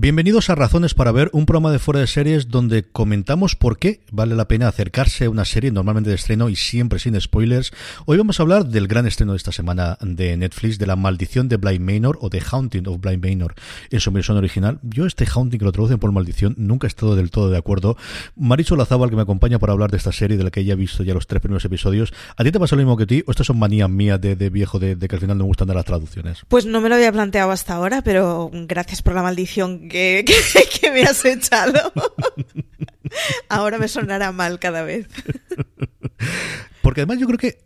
[0.00, 3.98] Bienvenidos a Razones para Ver, un programa de fuera de series donde comentamos por qué
[4.12, 7.72] vale la pena acercarse a una serie normalmente de estreno y siempre sin spoilers.
[8.06, 11.48] Hoy vamos a hablar del gran estreno de esta semana de Netflix, de La Maldición
[11.48, 13.56] de Blind Manor o The Haunting of Blind Manor
[13.90, 14.78] en su versión original.
[14.84, 17.96] Yo este Haunting que lo traducen por maldición nunca he estado del todo de acuerdo.
[18.36, 20.76] Maricho Lazábal que me acompaña para hablar de esta serie de la que ya he
[20.76, 22.14] visto ya los tres primeros episodios.
[22.36, 24.36] ¿A ti te pasa lo mismo que a ti o estas son manías mías de,
[24.36, 26.44] de viejo de, de que al final no me gustan de las traducciones?
[26.46, 29.87] Pues no me lo había planteado hasta ahora, pero gracias por la maldición
[30.24, 31.92] que, que, me has echado.
[33.48, 35.06] Ahora me sonará mal cada vez.
[36.82, 37.58] Porque además yo creo que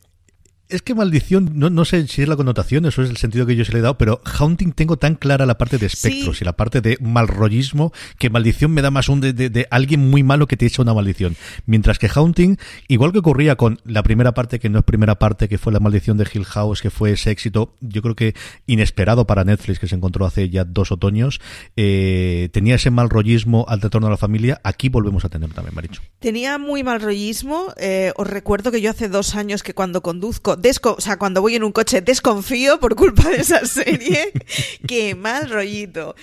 [0.72, 3.54] es que maldición, no, no sé si es la connotación, eso es el sentido que
[3.56, 6.42] yo se le he dado, pero haunting tengo tan clara la parte de espectros Sí.
[6.42, 10.10] y la parte de malrollismo que maldición me da más un de, de- de alguien
[10.10, 11.36] muy malo que te echa una maldición.
[11.66, 15.48] Mientras que haunting, igual que ocurría con la primera parte, que no es primera parte,
[15.48, 18.34] que fue la maldición de Hill House, que fue ese éxito, yo creo que
[18.66, 21.40] inesperado para Netflix, que se encontró hace ya dos otoños,
[21.76, 26.02] eh, tenía ese malrollismo al retorno a la familia, aquí volvemos a tener también, Maricho.
[26.20, 27.72] Tenía muy mal rollismo.
[27.76, 31.42] eh, os recuerdo que yo hace dos años que cuando conduzco, desco- o sea, cuando
[31.42, 34.32] voy en un coche desconfío por culpa de esa serie.
[34.86, 36.14] Qué mal rollito.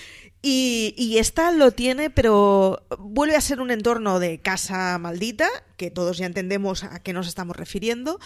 [0.42, 5.46] Y, y esta lo tiene, pero vuelve a ser un entorno de casa maldita,
[5.76, 8.18] que todos ya entendemos a qué nos estamos refiriendo,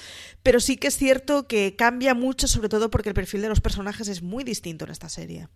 [0.45, 3.61] pero sí que es cierto que cambia mucho, sobre todo porque el perfil de los
[3.61, 5.49] personajes es muy distinto en esta serie.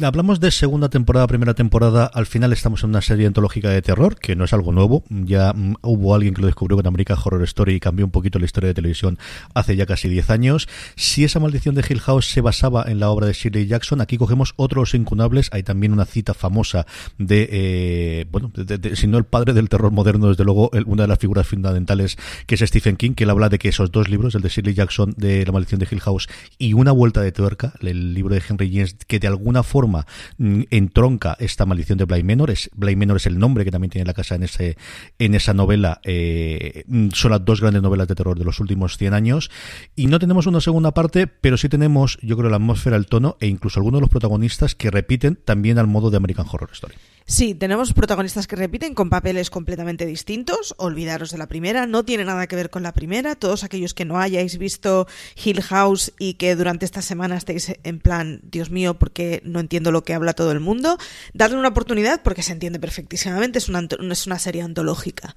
[0.00, 2.06] Hablamos de segunda temporada, primera temporada.
[2.06, 5.02] Al final estamos en una serie antológica de terror, que no es algo nuevo.
[5.08, 8.38] Ya mm, hubo alguien que lo descubrió con American Horror Story y cambió un poquito
[8.38, 9.18] la historia de televisión
[9.52, 10.68] hace ya casi 10 años.
[10.94, 14.16] Si esa maldición de Hill House se basaba en la obra de Shirley Jackson, aquí
[14.16, 15.48] cogemos otros incunables.
[15.52, 16.86] Hay también una cita famosa
[17.18, 21.08] de, eh, bueno, de- si no el padre del terror moderno, desde luego una de
[21.08, 24.36] las figuras fundamentales que es Stephen King, que él habla de que esos dos libros,
[24.36, 26.28] el de Shirley Jackson de La maldición de Hill House
[26.58, 30.62] y Una vuelta de tuerca, el libro de Henry James, que de alguna forma mm,
[30.70, 32.50] entronca esta maldición de Bly Manor.
[32.50, 34.76] Es, Bly Manor es el nombre que también tiene la casa en ese
[35.18, 36.00] en esa novela.
[36.04, 39.50] eh, mm, son las dos grandes novelas de terror de los últimos 100 años.
[39.96, 43.36] Y no tenemos una segunda parte, pero sí tenemos, yo creo, la atmósfera, el tono
[43.40, 46.94] e incluso algunos de los protagonistas que repiten también al modo de American Horror Story.
[47.26, 50.74] Sí, tenemos protagonistas que repiten con papeles completamente distintos.
[50.78, 53.36] Olvidaros de la primera, no tiene nada que ver con la primera.
[53.36, 55.06] Todos aquellos que no hayáis visto
[55.42, 59.92] Hill House y que durante esta semana estéis en plan, Dios mío, porque no entiendo
[59.92, 60.98] lo que habla todo el mundo,
[61.32, 63.58] dadle una oportunidad porque se entiende perfectísimamente.
[63.58, 65.36] Es una, es una serie antológica.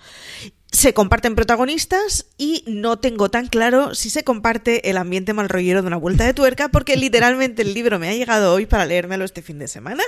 [0.72, 5.82] Se comparten protagonistas y no tengo tan claro si se comparte el ambiente mal rollero
[5.82, 9.24] de una vuelta de tuerca, porque literalmente el libro me ha llegado hoy para leérmelo
[9.24, 10.04] este fin de semana.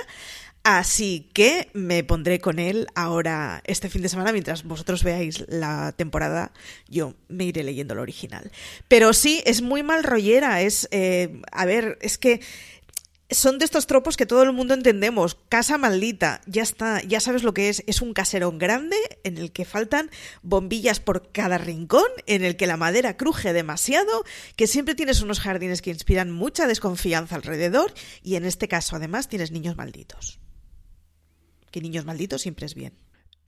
[0.68, 5.92] Así que me pondré con él ahora este fin de semana mientras vosotros veáis la
[5.92, 6.50] temporada.
[6.88, 8.50] Yo me iré leyendo el original.
[8.88, 10.62] Pero sí, es muy mal rollera.
[10.62, 12.40] Es, eh, a ver, es que
[13.30, 15.36] son de estos tropos que todo el mundo entendemos.
[15.48, 17.84] Casa maldita, ya está, ya sabes lo que es.
[17.86, 20.10] Es un caserón grande en el que faltan
[20.42, 24.24] bombillas por cada rincón, en el que la madera cruje demasiado,
[24.56, 29.28] que siempre tienes unos jardines que inspiran mucha desconfianza alrededor y en este caso además
[29.28, 30.40] tienes niños malditos.
[31.76, 32.94] Que niños malditos siempre es bien.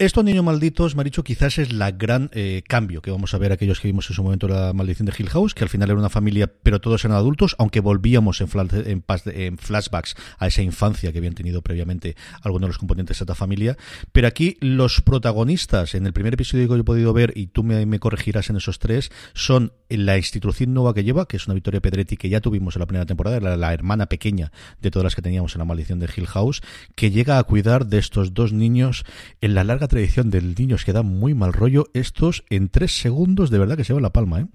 [0.00, 3.80] Estos niños malditos, Maricho, quizás es la gran eh, cambio que vamos a ver aquellos
[3.80, 6.08] que vimos en su momento la maldición de Hill House, que al final era una
[6.08, 11.62] familia, pero todos eran adultos, aunque volvíamos en, flashbacks a esa infancia que habían tenido
[11.62, 13.76] previamente algunos de los componentes de esta familia.
[14.12, 17.64] Pero aquí los protagonistas, en el primer episodio que yo he podido ver, y tú
[17.64, 21.54] me, me corregirás en esos tres, son la institución nueva que lleva, que es una
[21.54, 25.02] Victoria Pedretti que ya tuvimos en la primera temporada, la, la hermana pequeña de todas
[25.02, 26.62] las que teníamos en la maldición de Hill House,
[26.94, 29.04] que llega a cuidar de estos dos niños
[29.40, 33.50] en la larga tradición de niños que dan muy mal rollo, estos en tres segundos
[33.50, 34.46] de verdad que se llevan la palma, ¿eh?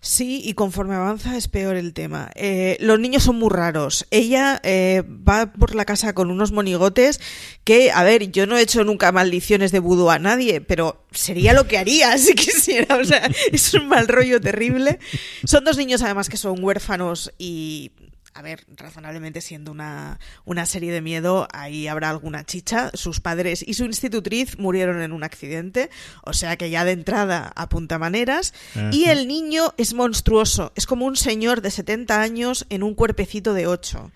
[0.00, 2.30] Sí, y conforme avanza es peor el tema.
[2.34, 4.06] Eh, los niños son muy raros.
[4.10, 7.20] Ella eh, va por la casa con unos monigotes
[7.64, 11.52] que, a ver, yo no he hecho nunca maldiciones de vudú a nadie, pero sería
[11.52, 12.96] lo que haría si quisiera.
[12.96, 14.98] O sea, es un mal rollo terrible.
[15.44, 17.92] Son dos niños además que son huérfanos y
[18.36, 22.90] a ver, razonablemente siendo una, una, serie de miedo, ahí habrá alguna chicha.
[22.92, 25.88] Sus padres y su institutriz murieron en un accidente,
[26.22, 28.52] o sea que ya de entrada apunta maneras.
[28.92, 33.54] Y el niño es monstruoso, es como un señor de 70 años en un cuerpecito
[33.54, 34.10] de 8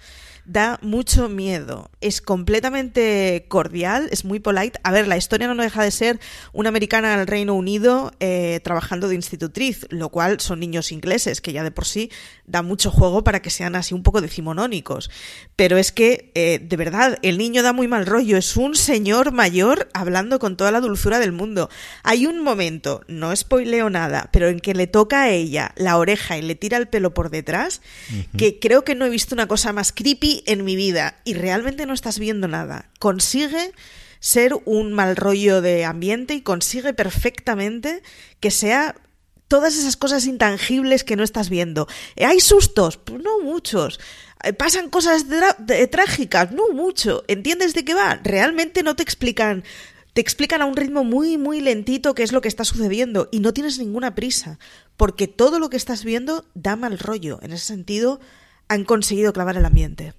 [0.45, 1.91] da mucho miedo.
[2.01, 4.79] Es completamente cordial, es muy polite.
[4.83, 6.21] A ver, la historia no deja de ser
[6.53, 11.53] una americana al Reino Unido eh, trabajando de institutriz, lo cual son niños ingleses, que
[11.53, 12.11] ya de por sí
[12.47, 15.11] da mucho juego para que sean así un poco decimonónicos.
[15.57, 18.37] Pero es que, eh, de verdad, el niño da muy mal rollo.
[18.37, 21.71] Es un señor mayor hablando con toda la dulzura del mundo.
[22.03, 26.39] Hay un momento, no spoileo nada, pero en que le toca a ella la oreja
[26.39, 27.81] y le tira el pelo por detrás,
[28.37, 31.87] que creo que no he visto una cosa más creepy en mi vida y realmente
[31.87, 32.91] no estás viendo nada.
[32.99, 33.73] Consigue
[34.21, 38.03] ser un mal rollo de ambiente y consigue perfectamente
[38.38, 38.94] que sea
[39.49, 41.88] todas esas cosas intangibles que no estás viendo.
[42.17, 42.99] ¿Hay sustos?
[42.99, 43.99] Pues no muchos.
[44.44, 45.27] Eh, ¿Pasan cosas
[45.91, 46.53] trágicas?
[46.53, 47.25] No mucho.
[47.27, 48.21] ¿Entiendes de qué va?
[48.23, 49.65] Realmente no te explican.
[50.12, 53.41] Te explican a un ritmo muy, muy lentito qué es lo que está sucediendo y
[53.41, 54.59] no tienes ninguna prisa,
[54.97, 57.38] porque todo lo que estás viendo da mal rollo.
[57.43, 58.21] En ese sentido,
[58.69, 60.15] han conseguido clavar el ambiente.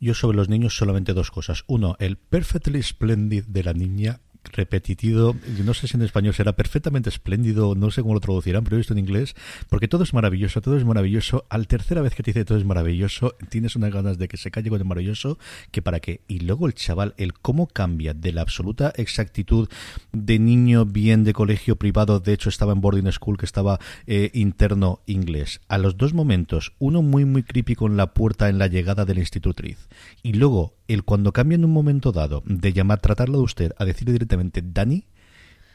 [0.00, 1.64] Yo sobre los niños solamente dos cosas.
[1.66, 7.08] Uno, el perfectly splendid de la niña repetitivo, no sé si en español será perfectamente
[7.08, 9.34] espléndido, no sé cómo lo traducirán, pero he visto en inglés,
[9.68, 11.46] porque todo es maravilloso, todo es maravilloso.
[11.48, 14.50] Al tercera vez que te dice todo es maravilloso, tienes unas ganas de que se
[14.50, 15.38] calle con el maravilloso,
[15.70, 16.22] que para qué.
[16.28, 19.68] Y luego el chaval, el cómo cambia de la absoluta exactitud
[20.12, 24.30] de niño bien de colegio privado, de hecho estaba en boarding school, que estaba eh,
[24.34, 28.66] interno inglés, a los dos momentos, uno muy muy creepy con la puerta en la
[28.66, 29.88] llegada de la institutriz,
[30.22, 33.84] y luego el cuando cambia en un momento dado de llamar, tratarlo de usted a
[33.84, 35.04] decirle directamente Dani,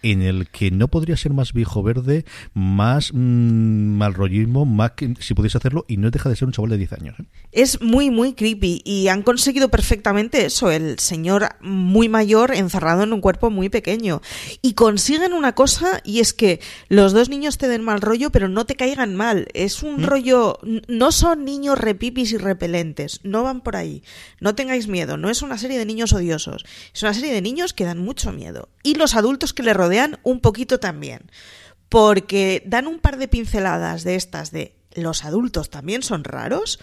[0.06, 5.16] en el que no podría ser más viejo verde, más mmm, mal rollismo, más que
[5.20, 7.20] si pudiese hacerlo, y no deja de ser un chaval de 10 años.
[7.20, 7.24] ¿eh?
[7.52, 13.14] Es muy, muy creepy y han conseguido perfectamente eso, el señor muy mayor encerrado en
[13.14, 14.22] un cuerpo muy pequeño.
[14.62, 18.48] Y consiguen una cosa y es que los dos niños te den mal rollo, pero
[18.48, 19.48] no te caigan mal.
[19.56, 20.06] Es un ¿Mm?
[20.06, 24.04] rollo, no son niños repipis y repelentes, no van por ahí.
[24.40, 26.64] No tengáis miedo, no es una serie de niños odiosos,
[26.94, 28.70] es una serie de niños que dan mucho miedo.
[28.84, 29.74] Y los adultos que le
[30.24, 31.32] un poquito también,
[31.90, 36.80] porque dan un par de pinceladas de estas de los adultos también son raros,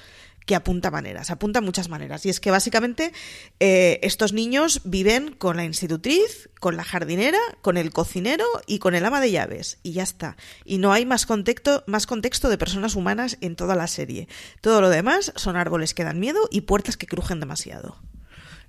[0.46, 2.26] que apunta maneras, apunta muchas maneras.
[2.26, 3.12] Y es que básicamente
[3.60, 8.94] eh, estos niños viven con la institutriz, con la jardinera, con el cocinero y con
[8.94, 9.78] el ama de llaves.
[9.82, 10.36] Y ya está.
[10.64, 14.28] Y no hay más contexto, más contexto de personas humanas en toda la serie.
[14.60, 17.96] Todo lo demás son árboles que dan miedo y puertas que crujen demasiado.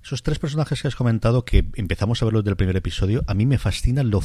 [0.04, 3.46] Esos tres personajes que has comentado, que empezamos a verlos del primer episodio, a mí
[3.46, 4.22] me fascina lo,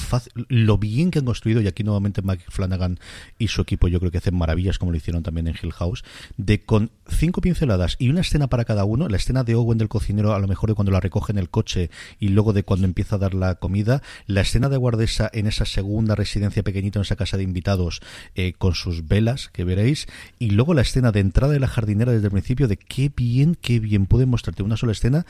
[0.49, 2.99] lo bien que han construido, y aquí nuevamente Mike Flanagan
[3.37, 6.03] y su equipo yo creo que hacen maravillas, como lo hicieron también en Hill House,
[6.35, 9.87] de con cinco pinceladas y una escena para cada uno, la escena de Owen del
[9.87, 12.85] cocinero, a lo mejor de cuando la recoge en el coche y luego de cuando
[12.85, 17.03] empieza a dar la comida, la escena de guardesa en esa segunda residencia pequeñita, en
[17.03, 18.01] esa casa de invitados,
[18.35, 20.07] eh, con sus velas, que veréis,
[20.39, 23.55] y luego la escena de entrada de la jardinera desde el principio, de qué bien,
[23.55, 25.25] qué bien puede mostrarte una sola escena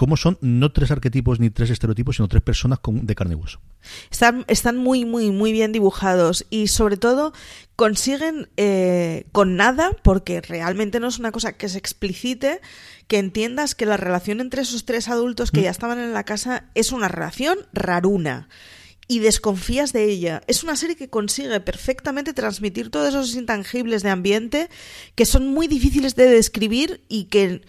[0.00, 3.60] cómo son no tres arquetipos ni tres estereotipos, sino tres personas de carne y hueso.
[4.10, 7.34] Están, están muy, muy, muy bien dibujados y sobre todo
[7.76, 12.62] consiguen eh, con nada, porque realmente no es una cosa que se explicite,
[13.08, 15.64] que entiendas que la relación entre esos tres adultos que mm.
[15.64, 18.48] ya estaban en la casa es una relación raruna
[19.06, 20.40] y desconfías de ella.
[20.46, 24.70] Es una serie que consigue perfectamente transmitir todos esos intangibles de ambiente
[25.14, 27.60] que son muy difíciles de describir y que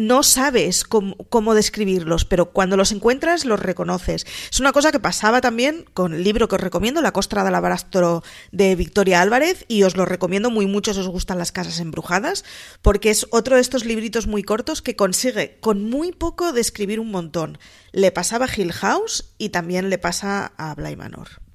[0.00, 4.26] no sabes cómo, describirlos, pero cuando los encuentras los reconoces.
[4.50, 7.54] Es una cosa que pasaba también con el libro que os recomiendo, La Costra del
[7.54, 11.80] Abarastro de Victoria Álvarez, y os lo recomiendo muy mucho si os gustan las casas
[11.80, 12.44] embrujadas,
[12.80, 17.10] porque es otro de estos libritos muy cortos que consigue con muy poco describir un
[17.10, 17.58] montón.
[17.92, 21.49] Le pasaba a Hill House y también le pasa a Bly Manor.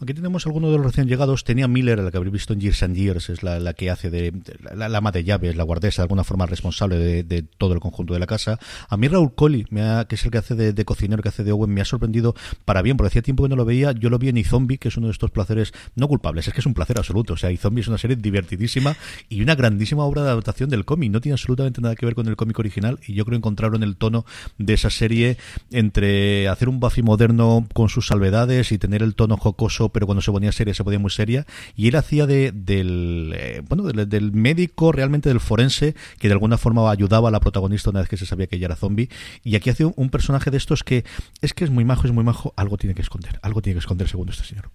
[0.00, 1.44] Aquí tenemos algunos de los recién llegados.
[1.44, 4.32] Tenía Miller, la que habréis visto en Years and Years, es la, que hace de,
[4.74, 8.14] la, la, ama de llaves, la guardesa, de alguna forma responsable de, todo el conjunto
[8.14, 8.58] de la casa.
[8.88, 11.70] A mí Raúl Colli, que es el que hace de, cocinero, que hace de Owen,
[11.70, 13.92] me ha sorprendido para bien, porque hacía tiempo que no lo veía.
[13.92, 16.60] Yo lo vi en iZombie, que es uno de estos placeres no culpables, es que
[16.60, 17.34] es un placer absoluto.
[17.34, 18.96] O sea, iZombie es una serie divertidísima
[19.28, 21.10] y una grandísima obra de adaptación del cómic.
[21.10, 23.96] No tiene absolutamente nada que ver con el cómic original y yo creo encontraron el
[23.96, 24.26] tono
[24.58, 25.38] de esa serie
[25.70, 30.22] entre hacer un Buffy moderno con sus salvedades y tener el tono jocoso, pero cuando
[30.22, 31.46] se ponía seria se ponía muy seria.
[31.76, 36.58] Y él hacía de, del, eh, bueno, del, médico, realmente del forense, que de alguna
[36.58, 39.08] forma ayudaba a la protagonista una vez que se sabía que ella era zombie.
[39.44, 41.04] Y aquí hace un, personaje de estos que
[41.42, 43.80] es que es muy majo, es muy majo, algo tiene que esconder, algo tiene que
[43.80, 44.70] esconder según este señor.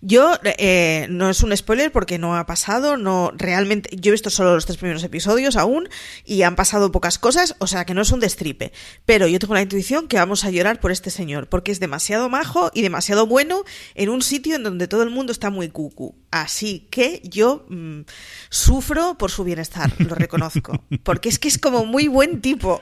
[0.00, 4.30] Yo, eh, no es un spoiler porque no ha pasado, no realmente, yo he visto
[4.30, 5.88] solo los tres primeros episodios aún
[6.24, 8.72] y han pasado pocas cosas, o sea que no es un destripe.
[9.04, 12.28] Pero yo tengo la intuición que vamos a llorar por este señor, porque es demasiado
[12.28, 16.14] majo y demasiado bueno en un sitio donde todo el mundo está muy cucu.
[16.30, 18.00] Así que yo mm,
[18.50, 20.84] sufro por su bienestar, lo reconozco.
[21.02, 22.80] Porque es que es como muy buen tipo.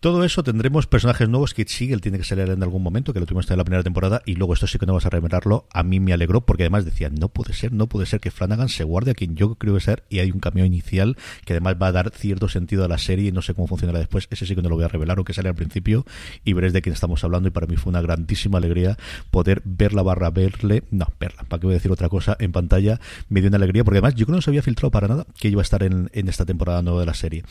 [0.00, 1.54] Todo eso tendremos personajes nuevos.
[1.54, 4.22] Kit Siegel tiene que salir en algún momento, que lo tuvimos en la primera temporada,
[4.24, 5.66] y luego esto sí que no vas a revelarlo.
[5.72, 8.68] A mí me alegró porque además decía, no puede ser, no puede ser que Flanagan
[8.68, 11.78] se guarde a quien yo creo que ser, y hay un cambio inicial que además
[11.82, 14.28] va a dar cierto sentido a la serie y no sé cómo funcionará después.
[14.30, 16.06] Ese sí que no lo voy a revelar, aunque sale al principio,
[16.44, 18.96] y veréis de quién estamos hablando, y para mí fue una grandísima alegría
[19.32, 22.52] poder ver la barra, verle, no, verla, para qué voy a decir otra cosa, en
[22.52, 25.08] pantalla, me dio una alegría, porque además yo creo que no se había filtrado para
[25.08, 27.42] nada que iba a estar en, esta temporada nueva de la serie.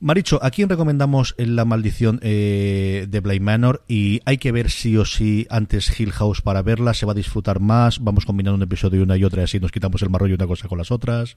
[0.00, 2.18] Maricho, ¿a quién recomendamos la maldición?
[2.22, 6.62] Eh, de, Blade Manor y hay que ver sí o sí antes Hill House para
[6.62, 9.60] verla, se va a disfrutar más, vamos combinando un episodio una y otra y así
[9.60, 11.36] nos quitamos el marrollo una cosa con las otras.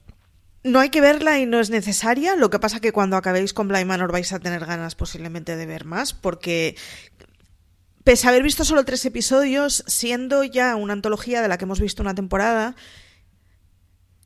[0.64, 2.34] No hay que verla y no es necesaria.
[2.34, 5.66] Lo que pasa que cuando acabéis con Blind Manor vais a tener ganas posiblemente de
[5.66, 6.74] ver más, porque
[8.02, 11.80] pese a haber visto solo tres episodios, siendo ya una antología de la que hemos
[11.80, 12.74] visto una temporada,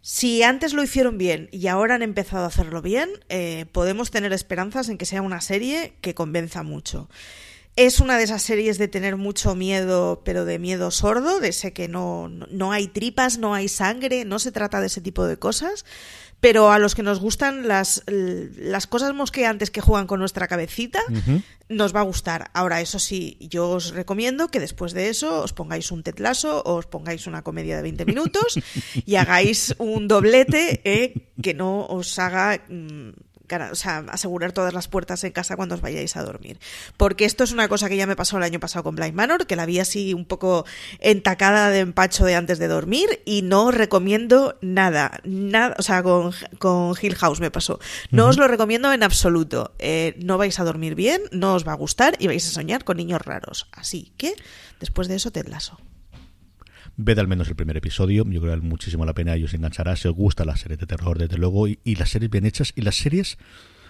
[0.03, 4.33] si antes lo hicieron bien y ahora han empezado a hacerlo bien, eh, podemos tener
[4.33, 7.09] esperanzas en que sea una serie que convenza mucho.
[7.75, 11.73] Es una de esas series de tener mucho miedo, pero de miedo sordo, de ese
[11.73, 15.39] que no, no hay tripas, no hay sangre, no se trata de ese tipo de
[15.39, 15.87] cosas,
[16.43, 21.01] pero a los que nos gustan las, las cosas mosqueantes que juegan con nuestra cabecita,
[21.69, 22.51] nos va a gustar.
[22.53, 26.75] Ahora, eso sí, yo os recomiendo que después de eso os pongáis un tetlazo o
[26.75, 28.59] os pongáis una comedia de 20 minutos
[29.07, 32.61] y hagáis un doblete eh, que no os haga...
[32.69, 33.13] Mm,
[33.61, 36.59] o sea, asegurar todas las puertas en casa cuando os vayáis a dormir.
[36.97, 39.47] Porque esto es una cosa que ya me pasó el año pasado con Blind Manor,
[39.47, 40.65] que la vi así un poco
[41.01, 46.33] entacada de empacho de antes de dormir y no recomiendo nada, nada, o sea, con,
[46.59, 47.79] con Hill House me pasó.
[48.11, 49.75] No os lo recomiendo en absoluto.
[49.79, 52.85] Eh, no vais a dormir bien, no os va a gustar y vais a soñar
[52.85, 53.69] con niños raros.
[53.73, 54.35] Así que,
[54.81, 55.79] después de eso, te lazo.
[57.05, 59.53] Ved al menos el primer episodio, yo creo que vale muchísimo la pena y os
[59.55, 62.73] enganchará si os gusta la serie de terror, desde luego, y, las series bien hechas
[62.77, 63.39] y las series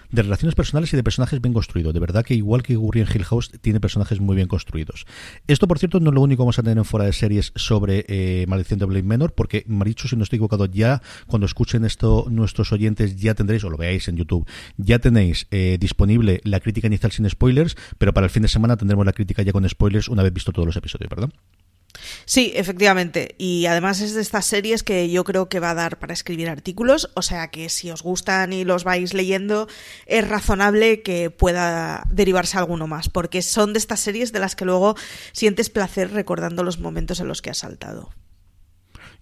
[0.09, 1.93] de relaciones personales y de personajes bien construidos.
[1.93, 5.05] De verdad que igual que ocurría en Hill House, tiene personajes muy bien construidos.
[5.45, 7.51] Esto, por cierto, no es lo único que vamos a tener en fuera de series
[7.55, 11.85] sobre eh, Maldición de Blade Menor, porque Marichu, si no estoy equivocado, ya cuando escuchen
[11.85, 16.59] esto nuestros oyentes ya tendréis, o lo veáis en YouTube, ya tenéis eh, disponible la
[16.59, 19.69] crítica inicial sin spoilers, pero para el fin de semana tendremos la crítica ya con
[19.69, 21.29] spoilers una vez visto todos los episodios, ¿verdad?
[22.25, 23.35] Sí, efectivamente.
[23.37, 26.49] Y además es de estas series que yo creo que va a dar para escribir
[26.49, 27.11] artículos.
[27.15, 29.67] O sea que si os gustan y los vais leyendo,
[30.05, 33.09] es razonable que pueda derivarse alguno más.
[33.09, 34.95] Porque son de estas series de las que luego
[35.31, 38.09] sientes placer recordando los momentos en los que has saltado.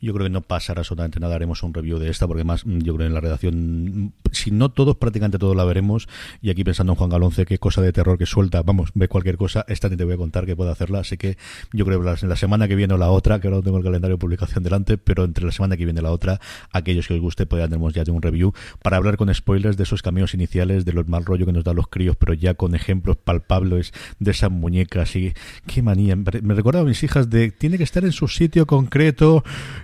[0.01, 1.35] Yo creo que no pasará absolutamente nada.
[1.35, 4.51] Haremos un review de esta, porque más mm, yo creo en la redacción, mm, si
[4.51, 6.07] no todos, prácticamente todos la veremos.
[6.41, 8.61] Y aquí pensando en Juan Galonce, qué cosa de terror que suelta.
[8.63, 9.65] Vamos, ve cualquier cosa.
[9.67, 10.99] Esta te voy a contar que puede hacerla.
[10.99, 11.37] Así que
[11.73, 13.77] yo creo que en la semana que viene o la otra, que ahora no tengo
[13.77, 16.39] el calendario de publicación delante, pero entre la semana que viene y la otra,
[16.71, 19.83] aquellos que os guste, pues ya tenemos ya un review para hablar con spoilers de
[19.83, 22.75] esos caminos iniciales, de los mal rollo que nos dan los críos, pero ya con
[22.75, 25.15] ejemplos palpables de esas muñecas.
[25.15, 25.33] Y
[25.67, 26.15] qué manía.
[26.15, 29.43] Me recuerda a mis hijas de tiene que estar en su sitio concreto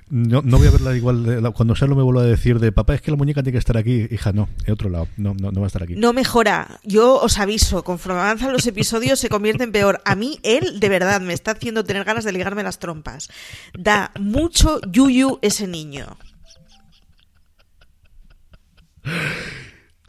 [0.09, 1.51] no, no voy a verla igual.
[1.53, 3.59] cuando sea lo me vuelvo a decir de papá, es que la muñeca tiene que
[3.59, 4.07] estar aquí.
[4.09, 5.07] Hija, no, en otro lado.
[5.17, 5.95] No, no, no va a estar aquí.
[5.95, 6.79] No mejora.
[6.83, 10.01] Yo os aviso, conforme avanzan los episodios se convierte en peor.
[10.05, 13.29] A mí, él, de verdad, me está haciendo tener ganas de ligarme las trompas.
[13.77, 16.17] Da mucho yuyu ese niño.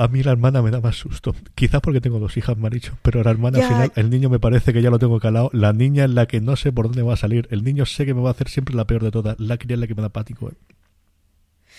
[0.00, 1.34] A mí la hermana me da más susto.
[1.56, 2.70] Quizás porque tengo dos hijas, me
[3.02, 5.50] Pero la hermana al final, el niño me parece que ya lo tengo calado.
[5.52, 7.48] La niña es la que no sé por dónde va a salir.
[7.50, 9.38] El niño sé que me va a hacer siempre la peor de todas.
[9.40, 10.50] La cría es la que me da pático.
[10.50, 10.54] ¿eh?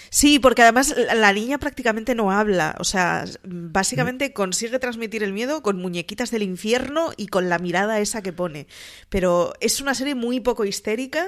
[0.10, 2.76] Sí, porque además la niña prácticamente no habla.
[2.80, 8.02] O sea, básicamente consigue transmitir el miedo con muñequitas del infierno y con la mirada
[8.02, 8.68] esa que pone.
[9.08, 11.26] Pero es una serie muy poco histérica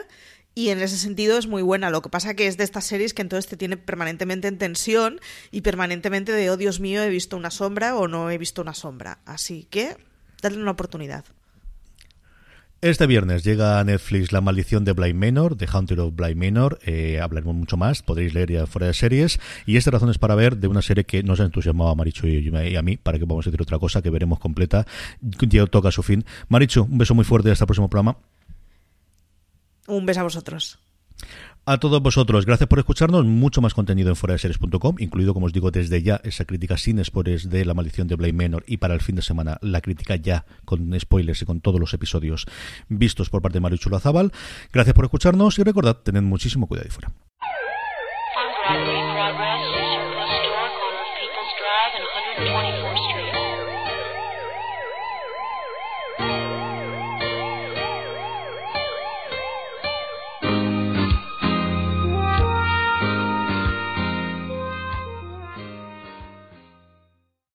[0.54, 1.90] y en ese sentido es muy buena.
[1.90, 5.20] Lo que pasa que es de estas series que entonces te tiene permanentemente en tensión
[5.52, 8.74] y permanentemente de, oh Dios mío, he visto una sombra o no he visto una
[8.74, 9.20] sombra.
[9.26, 9.96] Así que,
[10.42, 11.26] darle una oportunidad.
[12.82, 16.80] Este viernes llega a Netflix La maldición de Blind Manor, The Hunter of Blind Manor.
[16.84, 19.40] Eh, hablaremos mucho más, podréis leer ya fuera de series.
[19.68, 22.26] Y esta razón es para ver de una serie que nos ha entusiasmado a Marichu
[22.26, 24.88] y a mí, para que a decir otra cosa que veremos completa.
[25.22, 26.26] Ya toca su fin.
[26.50, 28.18] Marichu, un beso muy fuerte hasta el próximo programa.
[29.88, 30.80] Un beso a vosotros.
[31.64, 33.24] A todos vosotros, gracias por escucharnos.
[33.24, 37.50] Mucho más contenido en foradeseries.com, incluido, como os digo, desde ya esa crítica sin spoilers
[37.52, 40.46] de La maldición de Blame Menor y para el fin de semana la crítica ya
[40.66, 42.48] con spoilers y con todos los episodios
[42.90, 44.32] vistos por parte de Mario Chulazábal.
[44.74, 47.12] Gracias por escucharnos y recordad, tened muchísimo cuidado y fuera.